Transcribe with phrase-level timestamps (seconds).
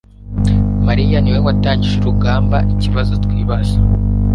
[0.87, 3.77] mariya niwe watangije urugamba ikibazo twibaza